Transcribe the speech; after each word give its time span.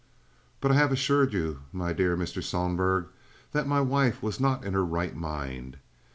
"But 0.61 0.71
I 0.71 0.75
have 0.77 0.91
assured 0.91 1.31
you, 1.31 1.59
my 1.71 1.93
dear 1.93 2.17
Mr. 2.17 2.41
Sohlberg, 2.43 3.09
that 3.51 3.67
my 3.67 3.81
wife 3.81 4.23
was 4.23 4.39
not 4.39 4.63
in 4.65 4.73
her 4.73 4.83
right 4.83 5.15
mind. 5.15 5.77